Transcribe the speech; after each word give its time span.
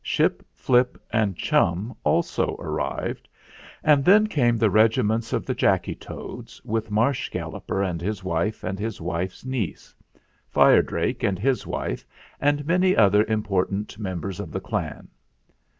Ship, 0.03 0.43
Flip, 0.55 0.99
and 1.13 1.35
Chum 1.35 1.95
also 2.03 2.55
arrived; 2.57 3.29
and 3.83 4.03
then 4.03 4.25
came 4.25 4.57
the 4.57 4.71
regiments 4.71 5.31
of 5.31 5.45
the 5.45 5.53
Jacky 5.53 5.93
Toads, 5.93 6.59
with 6.65 6.89
Marsh 6.89 7.29
Galloper 7.29 7.83
and 7.83 8.01
his 8.01 8.23
wife 8.23 8.63
and 8.63 8.79
his 8.79 8.99
wife's 8.99 9.45
niece; 9.45 9.93
Fire 10.49 10.81
Drake 10.81 11.21
and 11.21 11.37
his 11.37 11.67
wife; 11.67 12.03
and 12.39 12.65
many 12.65 12.95
other 12.97 13.23
im 13.25 13.43
portant 13.43 13.99
members 13.99 14.39
of 14.39 14.51
the 14.51 14.59
clan. 14.59 15.07